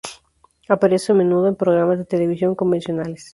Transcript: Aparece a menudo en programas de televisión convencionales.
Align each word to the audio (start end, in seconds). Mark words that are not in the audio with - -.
Aparece 0.67 1.11
a 1.11 1.15
menudo 1.21 1.47
en 1.47 1.55
programas 1.55 1.99
de 1.99 2.05
televisión 2.05 2.55
convencionales. 2.55 3.29